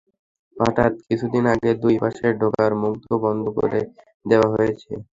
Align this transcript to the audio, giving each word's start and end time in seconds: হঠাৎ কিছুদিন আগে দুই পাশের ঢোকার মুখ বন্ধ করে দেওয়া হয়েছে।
হঠাৎ 0.57 0.93
কিছুদিন 1.07 1.43
আগে 1.53 1.71
দুই 1.81 1.95
পাশের 2.01 2.33
ঢোকার 2.41 2.71
মুখ 2.81 2.95
বন্ধ 3.23 3.43
করে 3.57 3.79
দেওয়া 4.25 4.47
হয়েছে। 4.53 4.91